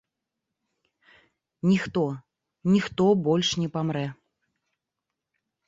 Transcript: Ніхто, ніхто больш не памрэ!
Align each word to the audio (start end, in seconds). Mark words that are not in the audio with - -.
Ніхто, 1.71 2.03
ніхто 2.77 3.05
больш 3.29 3.55
не 3.65 3.69
памрэ! 3.79 4.05